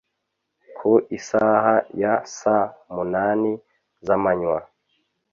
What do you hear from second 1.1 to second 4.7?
isaha ya saa munani z’amanywa